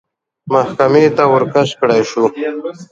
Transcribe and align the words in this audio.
محاکمې 0.51 1.03
ته 1.17 1.23
ورکش 1.33 1.69
کړای 1.79 2.01
شو 2.09 2.23